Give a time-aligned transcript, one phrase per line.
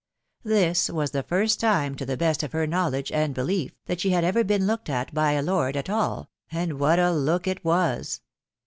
[0.43, 4.09] This was the first time, to the best of her knowledge and belief, that she
[4.09, 6.31] had ever been looked at by a lord at all....
[6.51, 8.19] and what a look it was